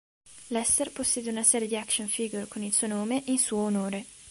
[0.47, 4.05] Lester possiede una serie di "action figure" con il suo nome in suo onore.